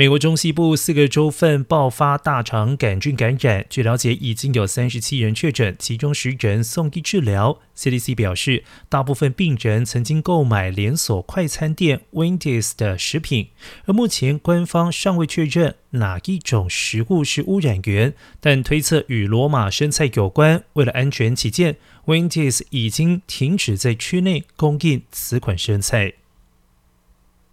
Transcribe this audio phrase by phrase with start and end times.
[0.00, 7.58] 美国中西部四个州份爆发大肠杆菌感染，据了解，已经有三十七人确诊，其中十人送医治疗。
[7.76, 13.48] CDC 表示，大部分病人曾经购买连锁快餐店 Wendy's 的食品，
[13.84, 20.64] 而目前官方尚未确认哪一种食物是污染源，但推测与罗马生菜有关。
[20.72, 21.76] 为了安全起见
[22.06, 26.14] ，Wendy's 已经停止在区内供应此款生菜。